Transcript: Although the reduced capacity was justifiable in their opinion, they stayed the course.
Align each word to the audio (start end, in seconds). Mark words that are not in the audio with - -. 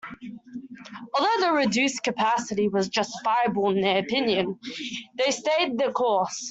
Although 1.13 1.41
the 1.45 1.51
reduced 1.51 2.01
capacity 2.01 2.67
was 2.69 2.89
justifiable 2.89 3.69
in 3.69 3.81
their 3.81 3.99
opinion, 3.99 4.57
they 5.15 5.29
stayed 5.29 5.77
the 5.77 5.91
course. 5.91 6.39